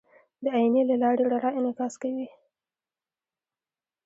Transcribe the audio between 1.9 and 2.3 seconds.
کوي.